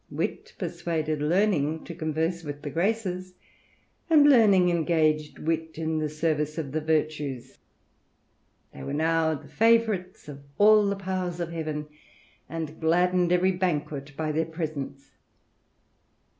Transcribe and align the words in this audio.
Wit 0.09 0.53
persuaded 0.57 1.21
Learning 1.21 1.83
to 1.83 1.93
converse 1.93 2.43
with 2.43 2.63
the 2.63 2.71
Graces, 2.71 3.35
and 4.09 4.27
Learning 4.27 4.69
engaged 4.71 5.37
Wit 5.37 5.77
in 5.77 5.99
the 5.99 6.09
service 6.09 6.57
of 6.57 6.71
the 6.71 6.81
Virtues. 6.81 7.59
They 8.73 8.81
were 8.81 8.95
now 8.95 9.35
the 9.35 9.47
favourites. 9.47 10.25
THE 10.25 10.31
RAMBLER. 10.31 10.43
of 10.47 10.51
all 10.57 10.85
the 10.89 10.95
powers 10.95 11.39
of 11.39 11.51
heaven, 11.51 11.85
and 12.49 12.79
gladdened 12.81 13.31
every 13.31 13.51
banquet 13.51 14.17
by 14.17 14.31
theii 14.31 14.51
presence. 14.51 15.11